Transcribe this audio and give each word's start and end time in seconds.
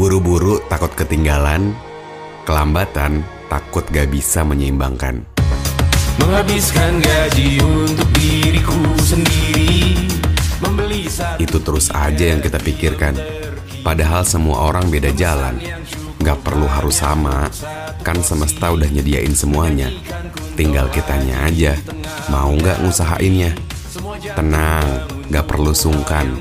Buru-buru 0.00 0.64
takut 0.64 0.88
ketinggalan, 0.96 1.76
kelambatan 2.48 3.20
takut 3.52 3.84
gak 3.92 4.08
bisa 4.08 4.40
menyeimbangkan. 4.40 5.28
Menghabiskan 6.16 7.04
gaji 7.04 7.60
untuk 7.60 8.08
diriku 8.16 8.80
sendiri 8.96 10.00
Membeli 10.64 11.04
Itu 11.36 11.60
terus 11.60 11.92
aja 11.92 12.32
yang 12.32 12.40
kita 12.40 12.56
pikirkan. 12.56 13.12
Padahal 13.84 14.24
semua 14.24 14.72
orang 14.72 14.88
beda 14.88 15.12
jalan. 15.12 15.60
Gak 16.24 16.48
perlu 16.48 16.64
harus 16.64 17.04
sama. 17.04 17.52
Kan 18.00 18.24
semesta 18.24 18.72
udah 18.72 18.88
nyediain 18.88 19.36
semuanya. 19.36 19.92
Tinggal 20.56 20.88
kitanya 20.88 21.44
aja. 21.44 21.76
Mau 22.32 22.56
gak 22.56 22.80
ngusahainnya? 22.80 23.52
Tenang, 24.32 25.12
gak 25.28 25.44
perlu 25.44 25.76
sungkan. 25.76 26.40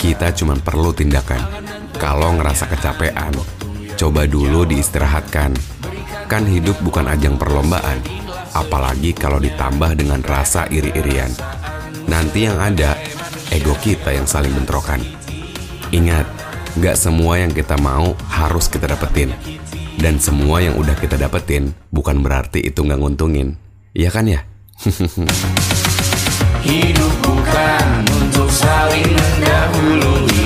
Kita 0.00 0.32
cuma 0.32 0.56
perlu 0.56 0.96
tindakan. 0.96 1.75
Kalau 1.96 2.36
ngerasa 2.36 2.68
kecapean, 2.68 3.32
coba 3.96 4.28
dulu 4.28 4.68
diistirahatkan. 4.68 5.56
Kan 6.28 6.44
hidup 6.44 6.76
bukan 6.84 7.08
ajang 7.08 7.40
perlombaan. 7.40 8.04
Apalagi 8.52 9.16
kalau 9.16 9.40
ditambah 9.40 9.96
dengan 9.96 10.20
rasa 10.20 10.68
iri-irian. 10.68 11.32
Nanti 12.04 12.44
yang 12.44 12.60
ada, 12.60 13.00
ego 13.48 13.72
kita 13.80 14.12
yang 14.12 14.28
saling 14.28 14.52
bentrokan. 14.52 15.00
Ingat, 15.88 16.28
gak 16.76 17.00
semua 17.00 17.40
yang 17.40 17.56
kita 17.56 17.80
mau 17.80 18.12
harus 18.28 18.68
kita 18.68 18.92
dapetin. 18.92 19.32
Dan 19.96 20.20
semua 20.20 20.60
yang 20.60 20.76
udah 20.76 20.92
kita 21.00 21.16
dapetin 21.16 21.72
bukan 21.88 22.20
berarti 22.20 22.60
itu 22.60 22.84
gak 22.84 23.00
nguntungin. 23.00 23.56
Iya 23.96 24.12
kan 24.12 24.28
ya? 24.28 24.44
Hidup 26.66 27.14
bukan 27.24 27.88
untuk 28.20 28.52
saling 28.52 29.08
mendahului 29.16 30.45